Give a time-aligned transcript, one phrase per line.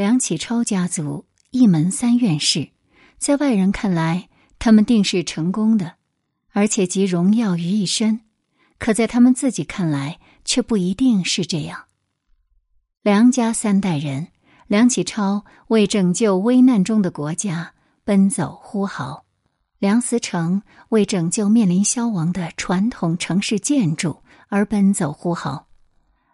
[0.00, 2.70] 梁启超家族一门三院士，
[3.18, 5.96] 在外人看来，他们定是成功的，
[6.52, 8.22] 而且集荣耀于一身。
[8.78, 11.84] 可在他们自己看来，却不一定是这样。
[13.02, 14.28] 梁家三代人，
[14.68, 19.26] 梁启超为拯救危难中的国家奔走呼号，
[19.78, 25.68] 梁思成为拯救面临消亡的传统城市建筑而奔走呼号，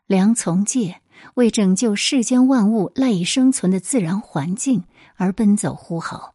[0.06, 1.00] 梁从诫。
[1.34, 4.84] 为拯救世间万物赖以生存的自然环境
[5.16, 6.34] 而奔走呼号，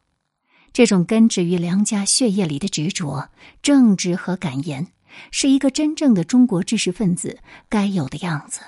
[0.72, 3.30] 这种根植于梁家血液里的执着、
[3.62, 4.88] 正直和敢言，
[5.30, 8.60] 是一个真正的中国知识分子该有的样子。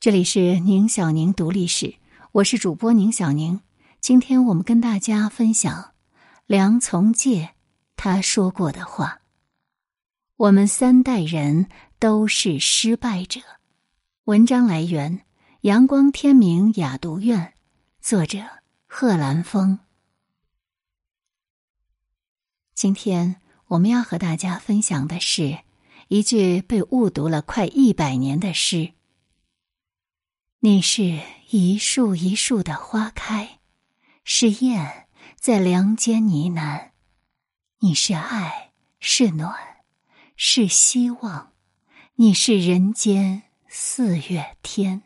[0.00, 1.96] 这里是宁小宁读历史，
[2.32, 3.60] 我是主播宁小宁。
[4.00, 5.92] 今天我们跟大家分享
[6.46, 7.50] 梁从诫
[7.96, 9.20] 他说过的话
[10.38, 11.68] ：“我们三代人
[11.98, 13.40] 都是失败者。”
[14.24, 15.24] 文章来源：
[15.62, 17.54] 阳光天明雅读院，
[18.02, 18.38] 作者
[18.86, 19.80] 贺兰峰。
[22.74, 25.60] 今天我们要和大家分享的是
[26.08, 28.92] 一句被误读了快一百年的诗
[30.60, 33.58] ：“你是一树一树的花开，
[34.22, 36.90] 是燕在梁间呢喃，
[37.78, 39.56] 你是爱，是暖，
[40.36, 41.54] 是希望，
[42.16, 45.00] 你是人间。”四月天，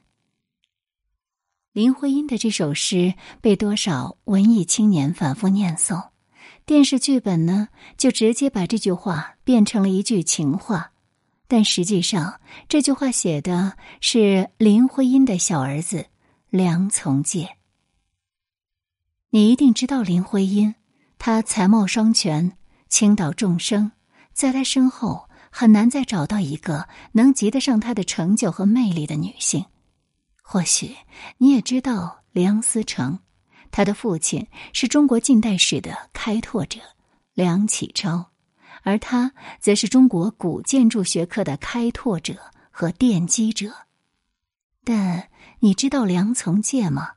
[1.73, 3.13] 林徽因的这首诗
[3.43, 6.09] 被多少文艺青年反复念诵，
[6.65, 10.93] 电视剧本呢就直接把这句话变成了一句情话，
[11.47, 16.07] 但实际上这句话写的是林徽因的小儿子
[16.49, 17.59] 梁从诫。
[19.29, 20.75] 你一定知道林徽因，
[21.19, 22.57] 她才貌双全，
[22.89, 23.93] 倾倒众生，
[24.33, 25.24] 在她身后。
[25.57, 29.67] 很难再找到一个能及得上她的成就和魅力的女性。
[30.43, 30.97] 或许
[31.39, 33.21] 你也知道梁思成，
[33.71, 36.81] 他的父亲是中国近代史的开拓者
[37.35, 38.33] 梁启超，
[38.83, 43.73] 而他则是中国古建筑学科的开拓者和奠基者。
[44.83, 47.13] 但你知道梁从诫吗？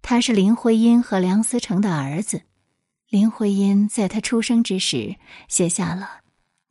[0.00, 2.44] 他是林徽因和梁思成的儿子。
[3.10, 5.16] 林徽因在他出生之时
[5.46, 6.19] 写下了。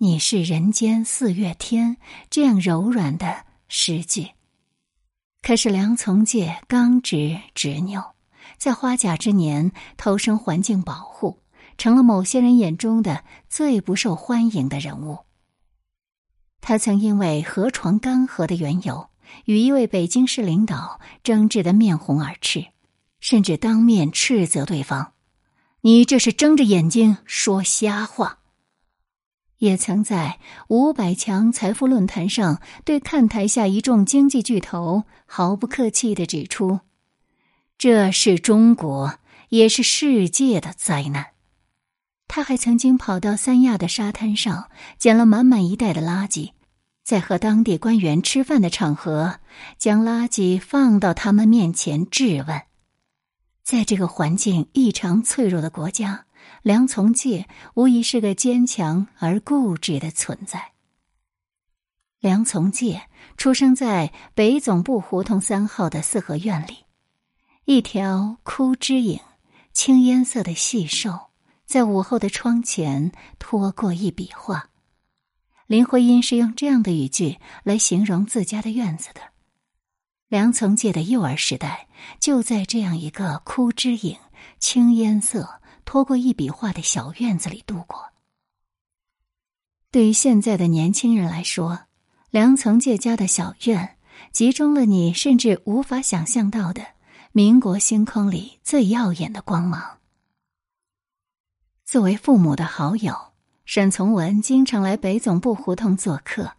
[0.02, 1.98] 你是人间四月天，
[2.30, 4.30] 这样柔软的诗句。
[5.42, 8.14] 可是梁从诫刚直执拗，
[8.58, 11.42] 在花甲之年投身环境保护，
[11.78, 15.20] 成了某些人眼中的最不受欢迎的人物。
[16.62, 19.10] 他曾因为河床干涸的缘由，
[19.44, 22.68] 与一位北京市领导争执的面红耳赤，
[23.20, 25.12] 甚至当面斥责对方
[25.84, 28.38] ：“你这是睁着眼睛说瞎话。”
[29.60, 36.80] 也曾在五百强财富论坛上对看台下一众经济巨头毫不客气的指出
[37.78, 41.28] ：“这是中国，也是世界的灾难。”
[42.28, 46.52] 他还曾经跑到三亚的沙滩上捡了满满一袋的垃圾，
[47.04, 49.40] 在和当地官员吃饭的场合，
[49.78, 52.62] 将垃圾放到他们面前质问。
[53.64, 56.26] 在这个环境异常脆弱的国家。
[56.62, 60.72] 梁从诫无疑是个坚强而固执的存在。
[62.20, 63.04] 梁从诫
[63.38, 66.86] 出生在北总部胡同三号的四合院里，
[67.64, 69.22] 一条枯枝影、
[69.72, 71.30] 青烟色的细瘦，
[71.66, 74.70] 在午后的窗前拖过一笔画。
[75.66, 79.22] 林徽因是用这样的语句来形容自家的院子的。
[80.28, 81.88] 梁从诫的幼儿时代
[82.20, 84.18] 就在这样一个枯枝影、
[84.60, 85.59] 青烟色。
[85.92, 88.14] 拖过一笔画的小院子里度过。
[89.90, 91.88] 对于现在的年轻人来说，
[92.30, 93.98] 梁从诫家的小院
[94.32, 96.86] 集中了你甚至无法想象到的
[97.32, 99.98] 民国星空里最耀眼的光芒。
[101.86, 103.16] 作为父母的好友，
[103.66, 106.52] 沈从文经常来北总部胡同做客。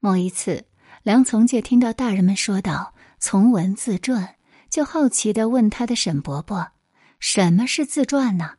[0.00, 0.66] 某一次，
[1.02, 4.36] 梁从诫听到大人们说到从文自传，
[4.68, 6.72] 就好奇的问他的沈伯伯
[7.18, 8.56] ：“什么是自传呢？”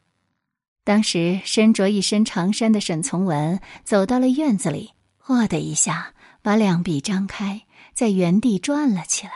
[0.88, 7.63] 当时身着一身长衫的沈从文走到了院子里，嚯的一下把两臂张开，
[7.94, 9.34] 在原地转了起来。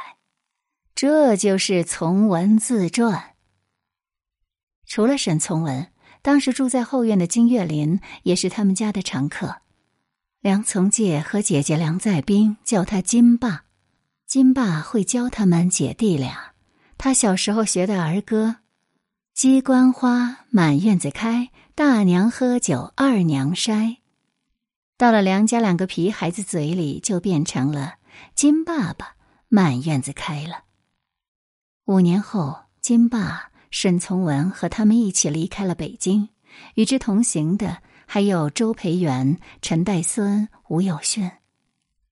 [0.95, 3.36] 这就是从文自传。
[4.86, 9.57] 除了沈从文，当时住在后院的金岳霖也是他们家的常客。
[10.39, 13.65] 梁从诫和姐姐梁在冰叫他金爸，
[14.25, 16.54] 金爸会教他们姐弟俩。
[16.97, 18.60] 他小时候学的儿歌。
[19.33, 23.98] 鸡冠花满院子开，大娘喝酒，二娘筛。
[24.98, 27.95] 到了梁家两个皮孩子嘴里，就变成了
[28.36, 29.16] 金爸爸
[29.48, 30.66] 满院子开了。
[31.86, 36.30] 五年后，金爸、沈从文和他们一起离开了北京，
[36.75, 41.31] 与之同行的还有周培源、陈岱孙、吴有勋。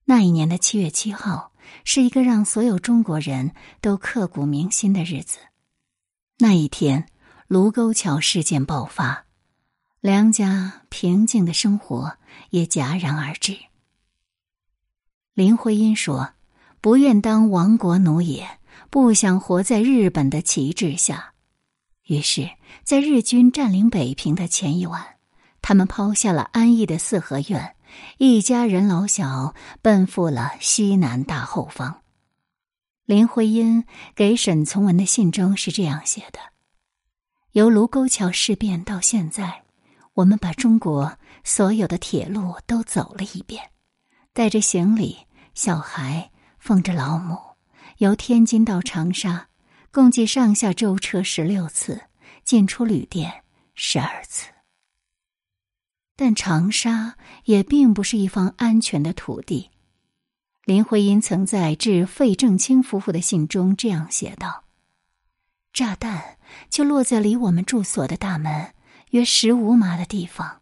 [0.06, 1.52] 那一年的七月七号，
[1.84, 3.52] 是一个让所有中国人
[3.82, 5.38] 都刻骨铭心的日子。
[6.42, 7.06] 那一天，
[7.48, 9.26] 卢沟桥事件爆发，
[10.00, 12.14] 梁家平静的生活
[12.52, 13.58] 也戛然而止。
[15.34, 16.32] 林徽因说
[16.80, 18.48] ：“不愿当亡国奴也，
[18.90, 21.34] 不想活在日本的旗帜下。”
[22.08, 22.50] 于是，
[22.86, 25.18] 在日军占领北平的前一晚，
[25.62, 27.76] 他们抛下了安逸的四合院。
[28.18, 31.99] 一家人老小奔赴了西南大后方。
[33.10, 36.38] 林徽因给沈从文的信中是这样写的
[37.54, 39.64] ：“由卢沟桥事变到现在，
[40.14, 43.72] 我们把中国所有的铁路都走了一遍，
[44.32, 45.18] 带着行李、
[45.56, 46.30] 小孩，
[46.60, 47.36] 奉着老母，
[47.98, 49.48] 由天津到长沙，
[49.90, 52.04] 共计上下舟车十六次，
[52.44, 54.52] 进出旅店十二次。”
[56.16, 59.72] 但长沙也并不是一方安全的土地。
[60.70, 64.66] 林徽因曾在致费正清夫妇的信中这样写道
[65.74, 66.38] ：“炸弹
[66.70, 68.76] 就落在离我们住所的大门
[69.10, 70.62] 约十五码的地方，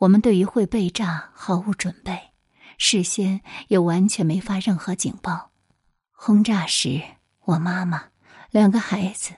[0.00, 2.34] 我们对于会被炸毫无准备，
[2.76, 5.50] 事先也完全没发任何警报。
[6.12, 7.02] 轰炸时，
[7.46, 8.08] 我妈妈、
[8.50, 9.32] 两个孩子、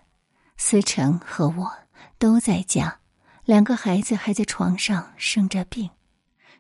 [0.57, 1.73] 思成和我
[2.19, 2.99] 都在家。”
[3.47, 5.89] 两个孩子还在床上生着病，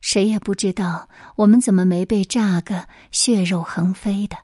[0.00, 4.38] 谁也不知道我们怎么没被炸个血肉横飞的。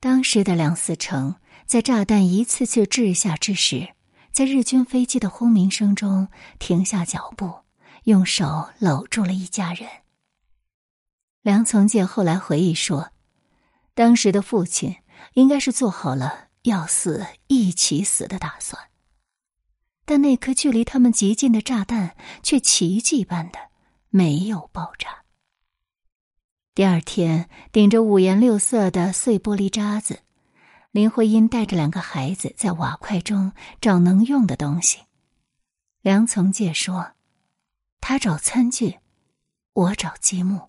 [0.00, 1.36] 当时的梁思成
[1.66, 3.94] 在炸弹一次次掷下之时，
[4.32, 6.28] 在日军飞机的轰鸣声中
[6.58, 7.60] 停下脚步，
[8.04, 9.88] 用手搂住了一家人。
[11.42, 13.12] 梁从诫后来回忆说，
[13.94, 14.96] 当时的父亲
[15.34, 18.88] 应该是做好了要死一起死的打算。
[20.04, 23.67] 但那颗距离他们极近的炸弹却奇迹般的
[24.10, 25.24] 没有爆炸。
[26.74, 30.20] 第二天，顶着五颜六色的碎玻璃渣子，
[30.90, 35.00] 林徽因带着两个孩子在瓦块中找能用的东西。
[36.00, 37.12] 梁从诫说
[38.00, 38.98] ：“他找餐具，
[39.72, 40.68] 我找积木。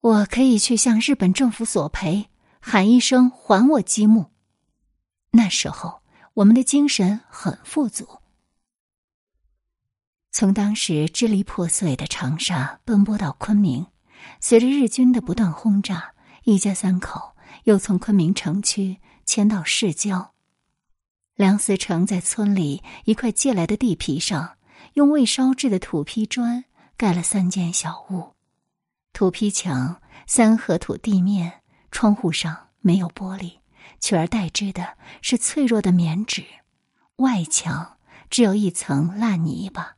[0.00, 4.32] 我可以去向日本政府索赔，喊一声还我积木。”
[5.32, 6.02] 那时候。
[6.36, 8.20] 我们的精神很富足。
[10.38, 13.86] 从当时支离破碎的长沙奔波到昆明，
[14.38, 16.12] 随着日军的不断轰炸，
[16.44, 17.34] 一家三口
[17.64, 20.34] 又从昆明城区迁到市郊。
[21.36, 24.58] 梁思成在村里一块借来的地皮上，
[24.92, 26.66] 用未烧制的土坯砖
[26.98, 28.34] 盖了三间小屋，
[29.14, 33.60] 土坯墙、三合土地面，窗户上没有玻璃。
[34.00, 36.44] 取而代之的是脆弱的棉纸，
[37.16, 37.96] 外墙
[38.28, 39.95] 只有一层烂泥巴。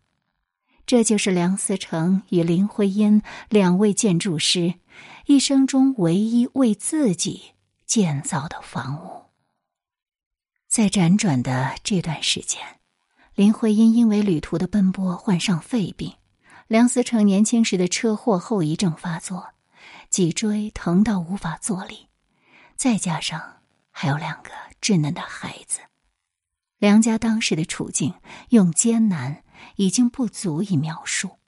[0.88, 3.20] 这就是梁思成与林徽因
[3.50, 4.76] 两位建筑师
[5.26, 7.52] 一生中唯一为自己
[7.85, 9.25] 建造的房屋。
[10.67, 12.62] 在辗转的这段时间，
[13.35, 16.14] 林徽因因为旅途的奔波患上肺病，
[16.69, 19.49] 梁思成年轻时的车祸后遗症发作，
[20.08, 22.08] 脊椎疼到无法坐立，
[22.76, 23.56] 再加上。
[23.91, 24.50] 还有两个
[24.81, 25.81] 稚嫩的孩子，
[26.79, 28.15] 梁家当时的处境
[28.48, 29.43] 用艰难
[29.77, 31.38] 已经不足以描述。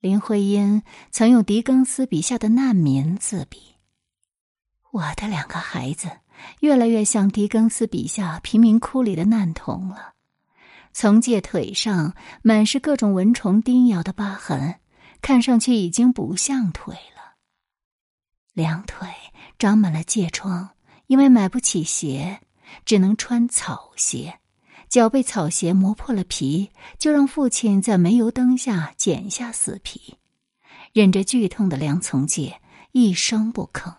[0.00, 3.76] 林徽因曾用狄更斯笔下的难民自比
[4.92, 6.10] ：“我的两个孩子
[6.60, 10.14] 越来越像狄更斯笔下贫民窟里的难童了，
[10.92, 14.80] 从戒腿上满是各种蚊虫叮咬的疤痕，
[15.20, 17.36] 看上去已经不像腿了。
[18.52, 19.08] 两腿
[19.58, 20.70] 长满了疥疮。”
[21.08, 22.40] 因为买不起鞋，
[22.84, 24.40] 只能穿草鞋，
[24.88, 30.16] 脚被草鞋磨破了皮，就让父亲在煤油灯下剪下死皮。
[30.92, 32.60] 忍着剧痛的梁从诫
[32.92, 33.94] 一声不吭，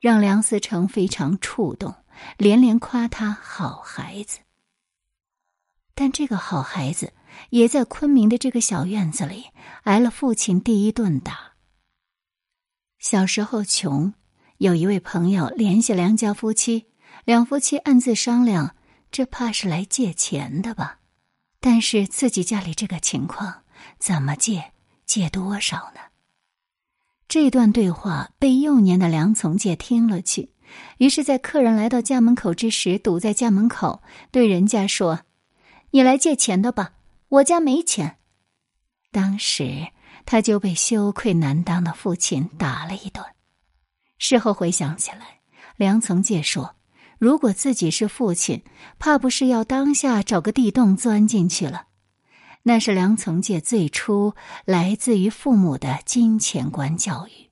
[0.00, 1.94] 让梁思成非常触动，
[2.36, 4.38] 连连夸他好孩子。
[5.94, 7.12] 但这个好孩子
[7.50, 9.46] 也在昆明的这个小院子里
[9.82, 11.52] 挨了父亲第一顿打。
[12.98, 14.14] 小时候穷。
[14.58, 16.86] 有一位朋友联系梁家夫妻，
[17.24, 18.76] 两夫妻暗自商量，
[19.12, 20.98] 这怕是来借钱的吧？
[21.60, 23.62] 但是自己家里这个情况，
[23.98, 24.72] 怎么借？
[25.04, 26.00] 借多少呢？
[27.28, 30.54] 这段对话被幼年的梁从诫听了去，
[30.96, 35.20] 于是，在客人来到家门口之时，堵在家门口，对人家说
[35.92, 36.94] ：“你来借钱的吧，
[37.28, 38.16] 我家没钱。”
[39.12, 39.88] 当时
[40.24, 43.22] 他就被羞愧难当的父亲打了一顿。
[44.16, 45.40] 事后回想起来，
[45.76, 46.76] 梁从诫说
[47.22, 48.64] ：“如果自己是父亲，
[48.98, 51.86] 怕不是要当下找个地洞钻进去了。”
[52.64, 57.48] 那是梁从诫最初来自于父母的金钱观教育。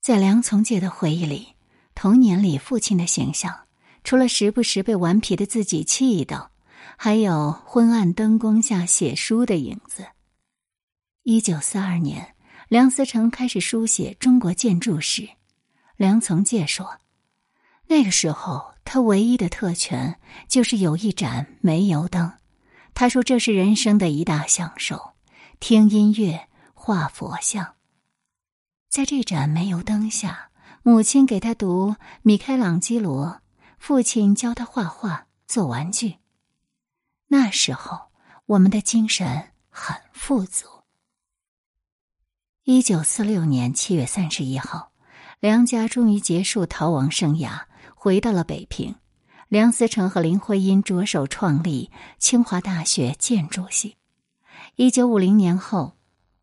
[0.00, 1.48] 在梁从诫的回忆里，
[1.94, 3.66] 童年里父亲的形象，
[4.04, 6.50] 除了时不时被顽皮的自己气到，
[6.96, 10.06] 还有昏暗灯光下写书的影子。
[11.24, 12.34] 一九四二年，
[12.70, 15.28] 梁思成开始书写中国建筑史。
[15.98, 17.00] 梁从诫说
[17.88, 22.32] ：“那个时候，他唯一的特权就是有一盏煤油灯。
[22.94, 25.12] 他说这是人生的一大享受，
[25.60, 27.74] 听音乐、画佛像。
[28.88, 30.50] 在这盏煤油灯下，
[30.82, 33.40] 母亲给他读米开朗基罗，
[33.78, 36.16] 父亲教他画画、做玩具。
[37.28, 38.10] 那时候，
[38.46, 40.66] 我们的精神很富足。”
[42.64, 44.92] 一九四六年七月三十一号。
[45.38, 47.60] 梁家终于结束逃亡生涯，
[48.06, 48.94] 回到了北平。
[49.48, 53.96] 梁思成和林徽因着手创立清华大学建筑系。
[54.76, 55.96] 一九五零年后，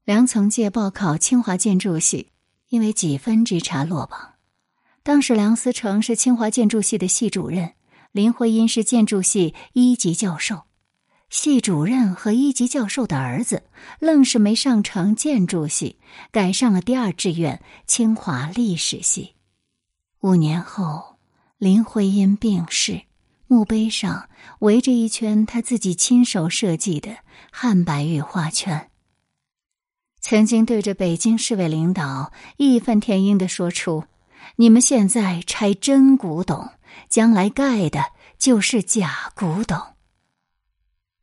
[0.03, 2.32] 梁从诫报考清华建筑系，
[2.67, 4.34] 因为几分之差落榜。
[5.03, 7.72] 当时梁思成是清华建筑系的系主任，
[8.12, 10.63] 林徽因是建筑系一级教授。
[11.29, 13.63] 系主任和一级教授的儿子，
[14.00, 15.98] 愣是没上成建筑系，
[16.29, 19.36] 改上了第二志愿清华历史系。
[20.20, 21.12] 五年后，
[21.63, 23.03] 林徽因病逝，
[23.48, 24.27] 墓碑上
[24.60, 27.20] 围着一圈他自己亲手设计的
[27.53, 28.91] 汉白玉花圈。
[30.20, 34.03] 曾经对着北京市委领导义愤填膺的说出
[34.58, 36.70] ：“你们现在拆真古董，
[37.08, 39.82] 将来盖的就是假古董。”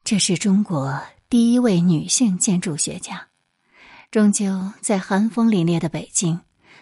[0.02, 3.28] 这是中国第一位女性建筑学家，
[4.10, 6.40] 终究在寒风凛冽的北京，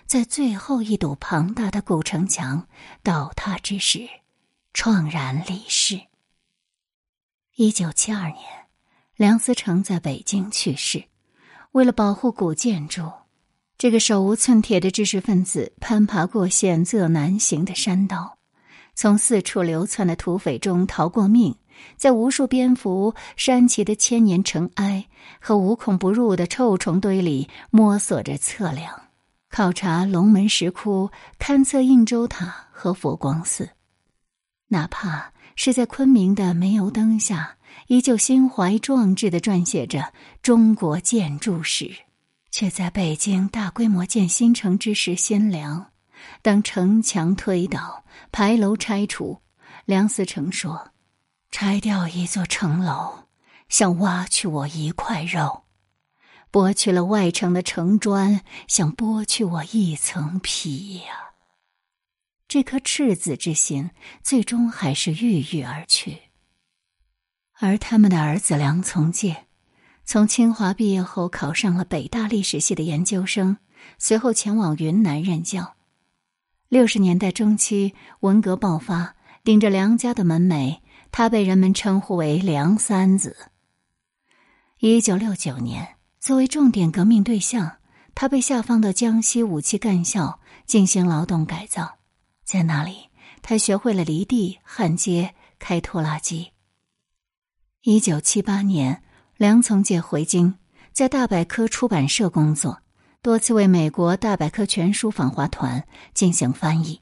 [0.09, 2.67] 在最后一堵庞大的古城墙
[3.03, 4.09] 倒塌之时，
[4.73, 6.01] 怆然离世。
[7.57, 8.39] 一九七二年，
[9.17, 11.05] 梁思成在北京去世。
[11.73, 13.13] 为了保护古建筑，
[13.77, 18.39] 这个手无寸铁的知识分子攀爬过险恶难行的山道，
[18.95, 21.55] 从四处流窜的土匪中逃过命。
[21.99, 25.07] 在无数蝙蝠扇起的千年尘埃
[25.39, 29.08] 和无孔不入的臭虫堆里摸索着测量、
[29.51, 33.71] 考察龙门石窟、勘测应州塔和佛光寺，
[34.69, 37.57] 哪怕是在昆明的煤油灯下，
[37.89, 40.13] 依旧心怀壮志的撰写着
[40.43, 41.91] 中国建筑史，
[42.51, 45.91] 却在北京大规模建新城之时心凉。
[46.43, 49.41] 当城墙推倒、牌楼拆除，
[49.87, 50.93] 梁思成说。
[51.51, 53.25] 拆掉一座城楼，
[53.71, 55.65] 像挖去我一块肉；
[56.51, 61.35] 剥去了外城的城砖，想剥去我一层皮呀。
[62.47, 63.91] 这颗赤子之心，
[64.23, 66.23] 最终还是郁郁而去。
[67.61, 69.47] 而他们的儿子梁从诫，
[70.05, 73.59] 从清华毕业后，考上了北大历史系的研究生，
[73.99, 75.75] 随后前往云南任教。
[76.69, 80.79] 六十年代中期，文革爆发，顶着梁家的门楣。
[81.11, 83.51] 他被人们称呼为“梁三子”。
[84.79, 85.97] 一九六九年，
[86.29, 87.79] 作为重点革命对象，
[88.15, 92.01] 他被下放到江西武器干校进行劳动改造。
[92.45, 93.09] 在那里，
[93.41, 96.53] 他学会了犁地、焊接、开拖拉机。
[97.81, 99.03] 一九七八年，
[99.39, 100.57] 梁从诫回京，
[100.93, 102.83] 在大百科出版社工作，
[103.23, 107.01] 多次为美国大百科全书访华团进行翻译。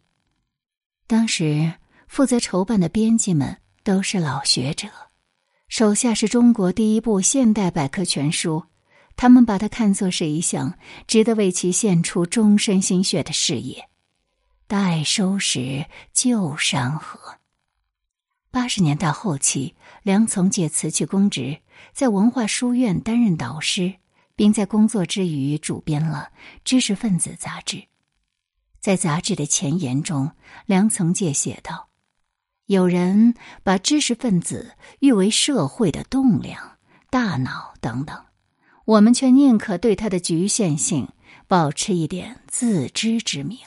[1.08, 1.74] 当时
[2.06, 3.58] 负责筹办的编辑们。
[3.82, 4.86] 都是老学者，
[5.66, 8.64] 手下是中国第一部现代百科全书，
[9.16, 13.88] 他们把它看作是一项值得为其献出终身心血的事业。
[14.66, 17.38] 待收拾旧山河。
[18.50, 21.60] 八十年代后期，梁从诫辞去公职，
[21.92, 23.94] 在文化书院担任导师，
[24.34, 26.30] 并在工作之余主编了
[26.64, 27.84] 《知识分子》杂志。
[28.80, 30.32] 在杂志的前言中，
[30.64, 31.88] 梁从诫写道。
[32.66, 36.78] 有人把知识分子誉为社会的栋梁、
[37.10, 38.25] 大脑等等，
[38.86, 41.08] 我们却宁可对它的局限性
[41.48, 43.58] 保持一点自知之明。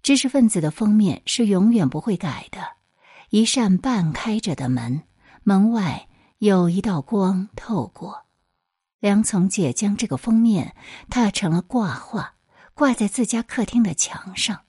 [0.00, 2.60] 知识分子的封面是永远不会改的，
[3.30, 5.02] 一扇半开着的门，
[5.42, 8.24] 门外有一道光透过。
[9.00, 10.76] 梁从诫将这个封面
[11.10, 12.34] 踏成了挂画，
[12.74, 14.60] 挂在自家客厅的墙上。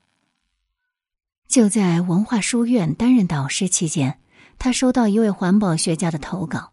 [1.47, 4.19] 就在文化书院担任导师期间，
[4.57, 6.71] 他收到一位环保学家的投稿。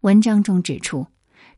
[0.00, 1.06] 文章中指出，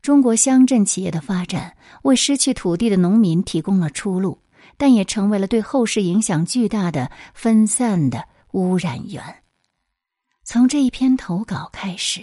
[0.01, 4.39] 中国乡镇企业的发展为失去土地的农民提供了出路，
[4.77, 9.43] 但也成为了对后世影响巨大的分散的污染源。
[10.43, 12.21] 从这一篇投稿开始，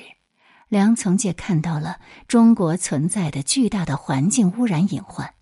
[0.69, 5.35] 梁从诫看到了中国存在的巨大的环境污染隐患。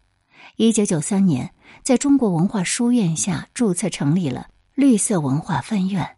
[0.56, 6.16] 一九九三年，在中国文化书院下注册成立了绿色文化分院，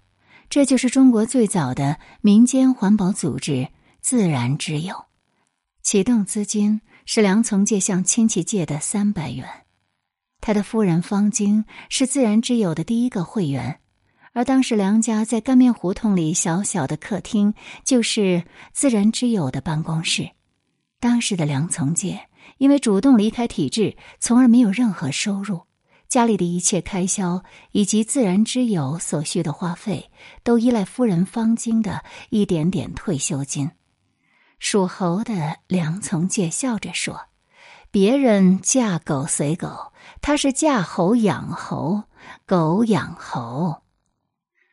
[0.48, 3.68] 这就是中国最早的民间环保组织——
[4.00, 5.04] 自然之友。
[5.84, 9.46] 启动资金是梁从诫向亲戚借的三百元。
[10.40, 13.80] 他的夫人方晶是自然之友的第一个会员。
[14.32, 17.52] 而当时梁家在干面胡同里小小的客厅，
[17.84, 20.30] 就是自然之友的办公室。
[21.00, 25.64] 当时的梁从诫因为主动离开体制，从而没有任何收入，
[26.08, 30.10] 家里的一切开销以及自然之友所需的花费，
[30.42, 33.70] 都依赖夫人方晶的一点点退休金。
[34.64, 37.26] 属猴的梁从诫笑着说
[37.92, 39.92] ：“别人嫁狗随狗，
[40.22, 42.04] 他是嫁猴养猴，
[42.46, 43.82] 狗养猴。”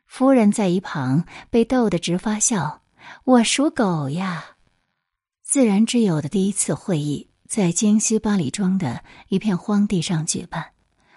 [0.08, 2.84] 夫人在一旁被逗得直发笑。
[3.26, 4.56] 我属狗呀。
[5.44, 10.68] 自然之友的第一次会议在京西八里庄的一片荒地上举办，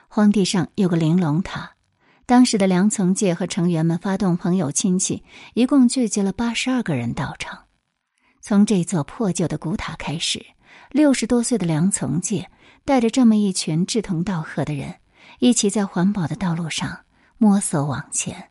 [0.08, 1.74] 荒地上有个玲珑塔。
[2.26, 5.22] 当时的梁从诫和成员们发动朋友亲戚，
[5.54, 7.60] 一共聚集了八十二个人到场。
[8.46, 10.44] 从这座破旧的古塔开始，
[10.90, 12.50] 六十多岁的梁从诫
[12.84, 14.96] 带着这么一群志同道合的人，
[15.38, 17.06] 一起在环保的道路上
[17.38, 18.50] 摸索往前。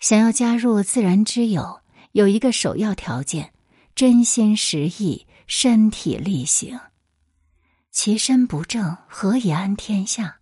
[0.00, 3.52] 想要加入自然之友，有一个首要条件：
[3.94, 6.80] 真心实意，身体力行。
[7.92, 10.38] 其身不正，何以安天下？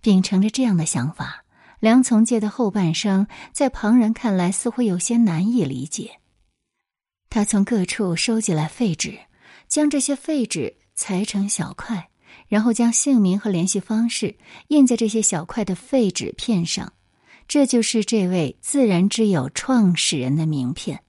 [0.00, 1.42] 秉承着这样的想法，
[1.80, 6.20] 梁从诫的后半生在旁人看来似乎有些难以理解。
[7.34, 9.18] 他从各处收集来废纸，
[9.66, 12.10] 将这些废纸裁成小块，
[12.46, 14.36] 然后将姓名和联系方式
[14.68, 16.92] 印在这些小块的废纸片上。
[17.48, 21.00] 这就是这位自然之友创始人的名片。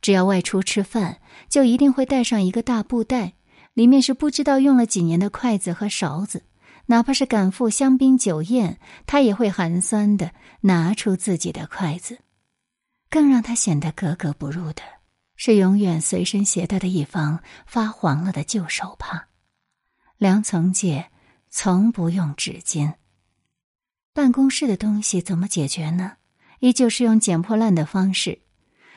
[0.00, 3.32] 只要外出吃饭，就一定会带上一个大布袋，
[3.74, 6.44] 里面是不知道用了几年的筷子和勺子。
[6.86, 10.30] 哪怕是赶赴香槟酒宴，他也会寒酸的
[10.60, 12.20] 拿出自己的筷子。
[13.10, 14.82] 更让他显得格格不入的
[15.40, 19.28] 是，永远随身携带的一方发黄了的旧手帕。
[20.16, 21.10] 梁从诫
[21.48, 22.94] 从不用纸巾。
[24.12, 26.14] 办公室的东西怎么解决呢？
[26.58, 28.40] 依旧是用捡破烂的方式。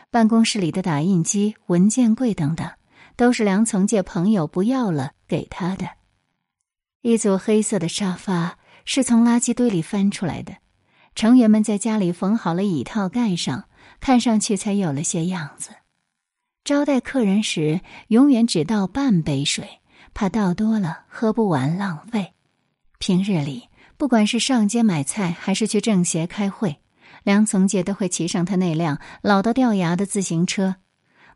[0.09, 2.67] 办公室里的打印机、文件柜等等，
[3.15, 5.87] 都是梁从诫朋友不要了给他的。
[7.01, 10.57] 一组黑色的沙发是从垃圾堆里翻出来的，
[11.13, 15.69] 成员们在家里缝好了椅套盖上，看上去才有了些样子。
[16.63, 19.81] 招待客人时，永远只倒半杯水，
[20.13, 22.33] 怕倒多了喝不完浪费。
[22.99, 23.67] 平日里。
[23.97, 26.81] 不管是上街买菜，还是去政协开会，
[27.21, 30.77] 梁从诫都会骑上他那辆老到掉牙的自行车。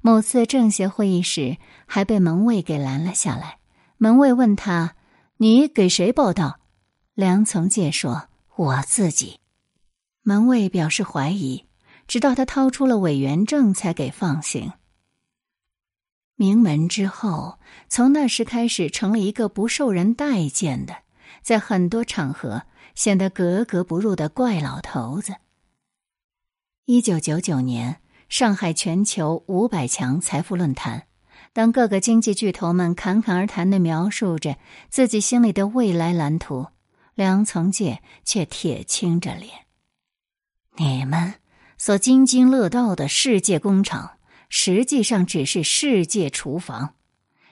[0.01, 3.59] 某次政协会议时，还被门卫给拦了下来。
[3.97, 4.95] 门卫问他
[5.37, 6.59] ：“你给谁报道？”
[7.13, 9.39] 梁从诫说：“我自己。”
[10.25, 11.65] 门卫表示怀疑，
[12.07, 14.71] 直到他掏出了委员证，才给放行。
[16.35, 20.97] 名门之后，从那时开始，成了一个不受人待见的。
[21.41, 22.63] 在很多场合
[22.95, 25.35] 显得格格不入的怪老头子。
[26.85, 31.07] 一九九九年，上海全球五百强财富论坛，
[31.53, 34.57] 当各个经济巨头们侃侃而谈的描述着
[34.89, 36.67] 自己心里的未来蓝图，
[37.13, 39.51] 梁从诫却铁青着脸
[40.77, 41.35] ：“你们
[41.77, 44.17] 所津津乐道的世界工厂，
[44.49, 46.95] 实际上只是世界厨房。”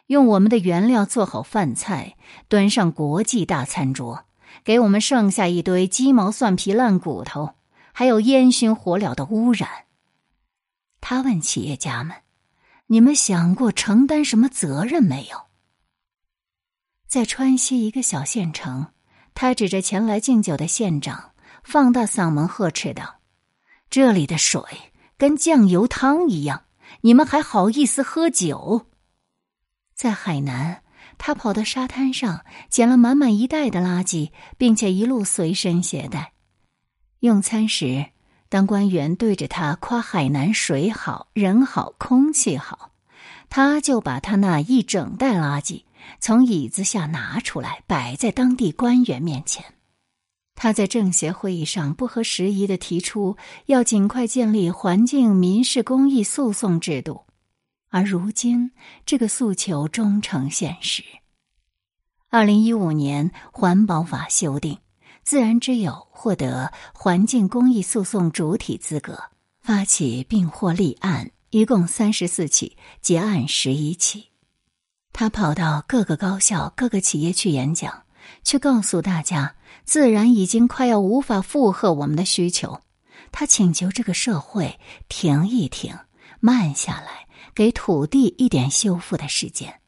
[0.08, 2.17] 用我们的原料做好饭菜，
[2.49, 4.25] 端上国际大餐桌，
[4.63, 7.56] 给我们剩下一堆鸡毛蒜皮烂骨头，
[7.93, 9.69] 还有烟熏火燎的污染。
[10.99, 12.17] 他问企业家们
[12.88, 15.38] ：“你们想过承担什么责任没有？”
[17.08, 18.88] 在川西一个小县城，
[19.34, 21.32] 他指着前来敬酒的县长，
[21.63, 23.21] 放大嗓门呵斥道
[23.89, 24.62] ：“这里的水
[25.17, 26.63] 跟酱油汤一样，
[27.01, 28.88] 你们还好意思喝酒？”
[29.95, 30.82] 在海南，
[31.17, 36.34] 他跑到沙滩上捡了满满一袋的垃圾，并且一路随身携带。
[37.19, 38.08] 用餐时，
[38.49, 42.91] 当官员对着他夸海南水好人好空气好，
[43.49, 45.84] 他就把他那一整袋垃圾
[46.19, 49.72] 从椅子下拿出来，摆在当地官员面前。
[50.56, 57.26] 他在政协会议上不合时宜的提出要尽快建立环境民事公益诉讼制度。
[57.89, 58.72] 而如今，
[59.06, 61.04] 这个诉求终成现实。
[62.30, 64.80] 二零一五年环保法修订，
[65.24, 69.20] 自然之友获得环境公益诉讼主体资格，
[69.62, 74.30] 发起并获立案一共三十四起，结案十一起。
[75.12, 78.06] 他跑到各个高校、各个企业去演讲，
[78.44, 82.82] 去告诉大家，自然已经快要无法负荷我们的需求。
[83.32, 85.98] 他请求这个社会停一停，
[86.39, 89.82] 慢下来，给土地一点修复的时间。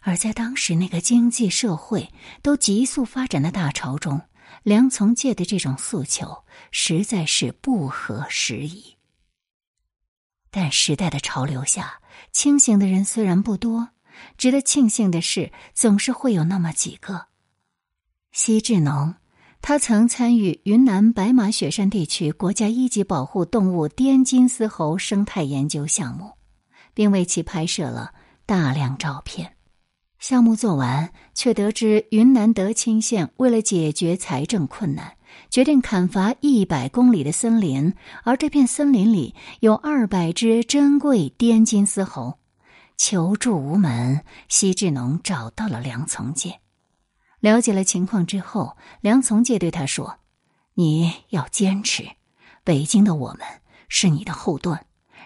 [0.00, 4.20] 而在当时那个经济社会都急速发展的大潮中，
[4.62, 8.96] 梁从诫的这种诉求实在是不合时宜。
[10.50, 13.90] 但时代的潮流下，清醒的人虽然不多。
[14.36, 17.26] 值得庆幸的是，总是会有那么几个。
[18.32, 19.14] 西志农，
[19.60, 26.32] 他曾参与云南白马雪山地区国家一级保护动物滇金丝猴生态研究项目，
[26.94, 28.12] 并为其拍摄了
[28.46, 29.56] 大量照片。
[30.18, 35.18] 项目做完，却得知云南德钦县为了解决财政困难，
[35.50, 37.92] 决定砍伐一百公里的森林，
[38.24, 42.38] 而这片森林里有二百只珍贵滇金丝猴。
[42.96, 46.61] 求助无门，西志农找到了梁从诫。
[47.42, 50.20] 了解了情况之后，梁从诫对他说
[50.74, 52.08] ：“你要坚持，
[52.62, 53.40] 北京的我们
[53.88, 54.78] 是你的后盾，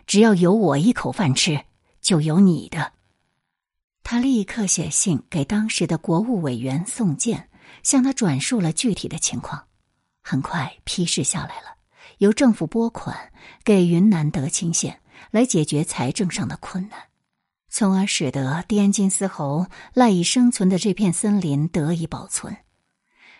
[0.06, 1.66] 只要有我一口饭吃，
[2.00, 2.94] 就有你的。”
[4.02, 7.50] 他立刻写信给当时的国务委员宋健，
[7.82, 9.66] 向他转述了具体的情况。
[10.22, 11.76] 很快批示下来了，
[12.16, 13.30] 由政府拨款
[13.62, 16.98] 给云南德钦县，来解决财政上的困难。
[17.78, 22.56] 从而使得滇金丝猴赖以生存的这片森林得以保存，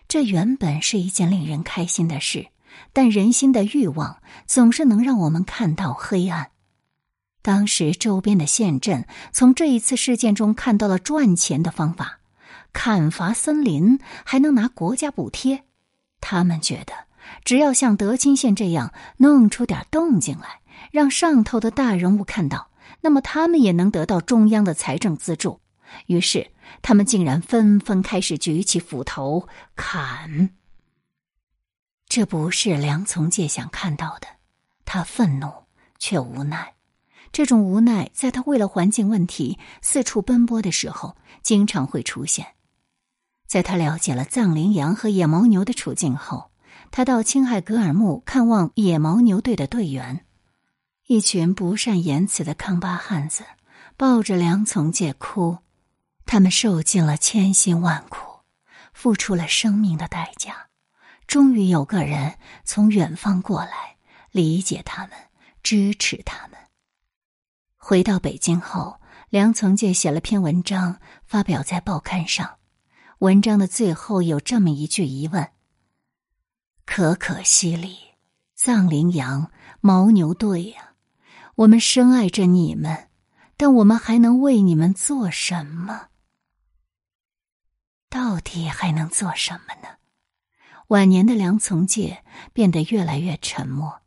[0.09, 2.49] 这原本是一件令人开心的事。
[2.92, 6.51] 但人心的欲望总是能让我们看到黑暗。
[7.40, 12.18] 当时周边的县镇从这一次事件中看到了赚钱的方法，
[12.75, 15.64] 砍伐森林还能拿国家补贴。
[16.20, 16.92] 他们觉得，
[17.42, 20.61] 只要像德钦县这样弄出点动静来，
[20.92, 22.68] 让上头的大人物看到。
[23.07, 25.61] 那么他们也能得到中央的财政资助，
[26.07, 26.51] 于是
[26.83, 30.51] 他们竟然纷纷开始举起斧头砍。
[32.09, 34.27] 这不是梁从诫想看到的，
[34.85, 35.53] 他愤怒
[36.01, 36.75] 却无奈。
[37.31, 42.55] 这种无奈，在他为了环境问题四处奔波的时候，经常会出现。
[43.47, 46.51] 在他了解了藏羚羊和野牦牛的处境后，
[46.90, 50.26] 他到青海格尔木看望野牦牛队的队员。
[51.09, 53.45] 一群不善言辞的康巴汉子
[53.97, 55.59] 抱着梁从诫哭，
[56.25, 58.40] 他们受尽了千辛万苦，
[58.92, 60.66] 付出了生命的代价，
[61.29, 63.97] 终于有个人从远方过来，
[64.33, 65.12] 理解他们，
[65.62, 66.59] 支持他们。
[67.77, 72.57] 回到北京后，梁从诫写了篇文章，发表在报刊上。
[73.21, 75.51] 文章的最后有这么一句疑问
[76.85, 77.97] ：“可可西里，
[78.57, 80.83] 藏羚羊、牦牛队呀。”
[81.57, 83.09] 我们深爱着你们，
[83.57, 86.09] 但我们还能为你们做什么？
[88.11, 89.97] 到底还能做什么呢？
[90.88, 94.03] 晚年的梁从诫变得越来越沉默。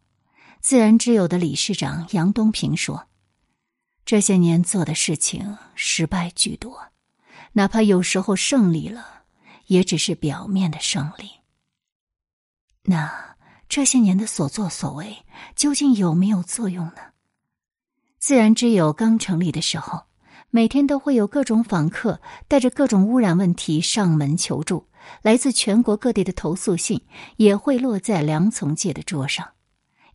[0.61, 3.07] 自然之友的理事长杨东平说
[4.05, 6.91] ：“这些年做的事情失败居多，
[7.53, 9.23] 哪怕有时候胜利了，
[9.65, 11.31] 也只是表面的胜利。
[12.83, 13.35] 那
[13.67, 16.97] 这些年的所作所为，究竟有没有作用呢？”
[18.19, 20.03] 自然之友刚成立的时候，
[20.49, 24.87] 每天都会有各种访客带着各种污染问题上门求助，
[25.21, 27.01] 来自全国各地的投诉信
[27.37, 29.51] 也会落在梁从诫的桌上。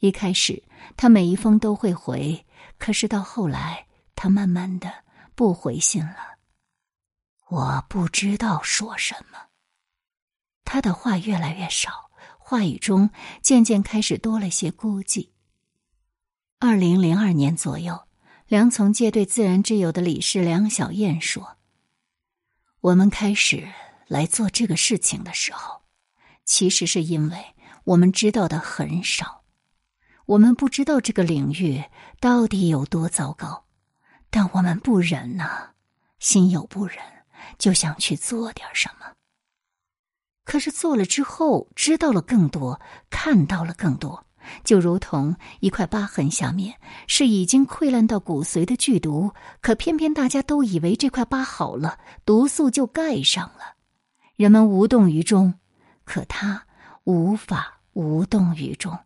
[0.00, 0.62] 一开始，
[0.98, 2.44] 他每一封都会回，
[2.78, 4.92] 可是到后来，他慢慢的
[5.34, 6.36] 不回信了。
[7.48, 9.38] 我不知道说什么。
[10.64, 13.08] 他的话越来越少，话语中
[13.40, 15.28] 渐渐开始多了些孤寂。
[16.66, 18.04] 二零零二年左右，
[18.48, 21.58] 梁从诫对自然之友的理事梁小燕说
[22.80, 23.68] ：“我们开始
[24.06, 25.82] 来做这个事情的时候，
[26.46, 27.36] 其实是因为
[27.84, 29.42] 我们知道的很少，
[30.24, 31.84] 我们不知道这个领域
[32.18, 33.66] 到底有多糟糕，
[34.30, 35.72] 但我们不忍呐，
[36.18, 36.96] 心有不忍，
[37.58, 39.12] 就想去做点什么。
[40.44, 44.24] 可是做了之后，知道了更多，看到了更多。”
[44.62, 53.76] 就如同一块疤痕下面是已经溃烂到骨髓的剧毒，可偏偏大家都以为这块疤好了，毒素就盖上了，
[54.36, 55.54] 人们无动于衷，
[56.04, 56.66] 可他
[57.04, 58.98] 无法无动于衷。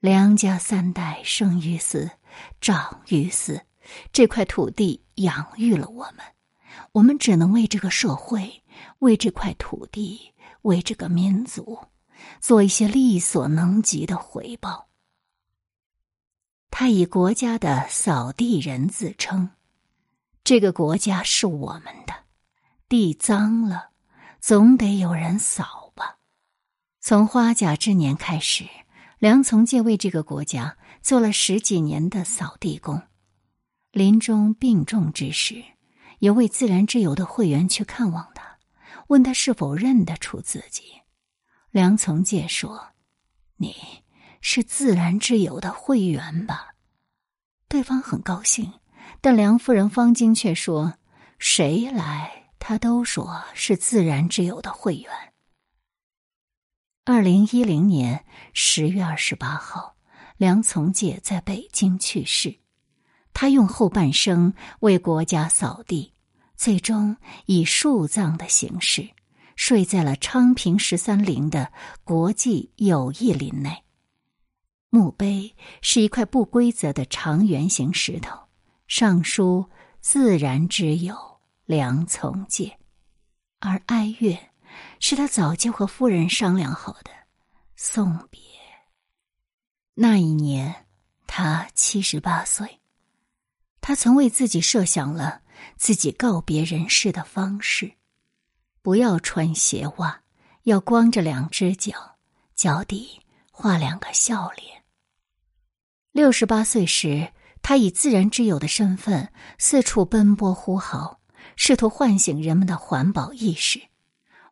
[0.00, 2.10] 梁家三代生于斯，
[2.60, 3.60] 长于斯，
[4.12, 6.24] 这块土地养育了我们，
[6.92, 8.62] 我们只能为这个社会、
[9.00, 11.78] 为这块土地、为这个民族，
[12.40, 14.88] 做一些力所能及的回报。
[16.70, 19.50] 他以国家的扫地人自称，
[20.44, 22.14] 这个国家是我们的，
[22.88, 23.90] 地脏了，
[24.40, 26.18] 总得有人扫吧。
[27.00, 28.64] 从花甲之年开始，
[29.18, 33.02] 梁从诫为这个国家做了十几年的扫地工。
[33.90, 35.64] 临终病重之时，
[36.20, 38.58] 有位自然之友的会员去看望他，
[39.08, 40.99] 问他是否认得出自己。
[41.70, 42.88] 梁从诫说
[43.56, 43.74] ：“你。”
[44.42, 46.74] 是自然之友的会员吧？
[47.68, 48.72] 对方很高兴，
[49.20, 50.94] 但梁夫人方晶却说
[51.38, 55.12] ：“谁来，他都说是自然之友的会员。”
[57.04, 59.94] 二零一零年十月二十八号，
[60.38, 62.60] 梁从诫在北京去世。
[63.34, 66.14] 他用后半生为国家扫地，
[66.56, 69.06] 最终以树葬的形式
[69.62, 71.70] 睡在了昌平十三陵的
[72.02, 73.84] 国际友谊林内。
[74.88, 78.48] 墓碑是一块不规则的长圆形石头，
[78.88, 79.68] 上书
[80.00, 81.14] “自然之友
[81.66, 82.78] 梁从诫”，
[83.60, 84.34] 而哀乐
[84.98, 87.10] 是他早就和夫人商量好的
[87.76, 88.40] 送别。
[89.92, 90.86] 那一年，
[91.26, 92.80] 他七十八岁。
[93.82, 95.42] 他曾为自己设想了
[95.76, 97.92] 自己告别人世的方式：
[98.82, 100.20] 不要穿鞋袜，
[100.62, 102.16] 要光着两只脚，
[102.54, 104.82] 脚底画两个笑脸。
[106.12, 111.20] 六十八岁时，他以自然之友的身份四处奔波呼号，
[111.56, 113.80] 试图唤醒人们的环保意识。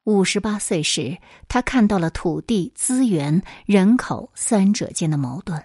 [0.05, 5.63] 五十八岁时，他看到了土地、资源、人口三者间的矛盾，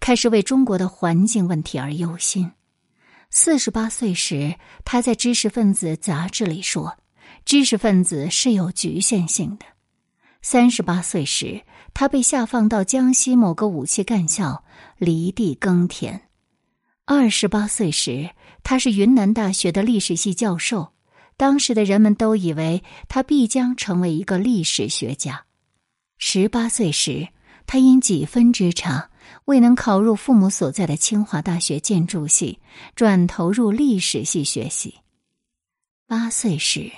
[0.00, 2.52] 开始为中国的环境问题而忧心。
[3.30, 6.96] 四十八岁时，他在《知识分子》杂志里说
[7.46, 9.64] ：“知识分子是有局限性的。”
[10.42, 11.62] 三十八岁时，
[11.94, 14.64] 他被下放到江西某个武器干校，
[14.98, 16.28] 犁地耕田。
[17.04, 18.30] 二十八岁时，
[18.62, 20.92] 他是云南大学的历史系教授。
[21.36, 25.44] 当时的人们都以为他必将成为一个历史学家。
[26.18, 27.28] 十八岁时，
[27.66, 29.10] 他因几分之差
[29.44, 32.58] 未能考入父母所在的清华大学建筑系，
[32.94, 34.94] 转投入历史系学习。
[36.06, 36.90] 八岁时。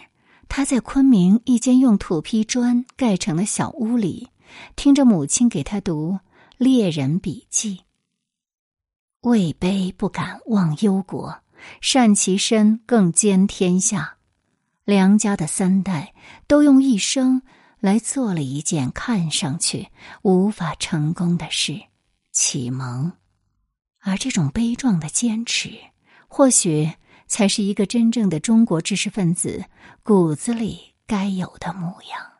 [0.48, 4.28] 他在昆明一间用土坯砖盖成的小屋里，
[4.74, 6.12] 听着母亲给他读
[6.56, 7.76] 《猎人笔记》。
[9.28, 11.42] 位卑不敢忘忧国，
[11.80, 14.16] 善其身更兼天下。
[14.84, 16.14] 梁家的三代
[16.46, 17.42] 都用一生
[17.78, 19.88] 来做了一件看上去
[20.22, 21.78] 无法成功的事——
[22.32, 23.12] 启蒙。
[24.00, 25.70] 而这种悲壮的坚持，
[26.26, 26.90] 或许……
[27.28, 29.66] 才是一个真正的中国知识分子
[30.02, 32.37] 骨子里该有的模样。